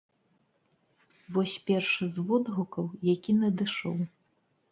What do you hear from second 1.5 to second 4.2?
першы з водгукаў, які надышоў.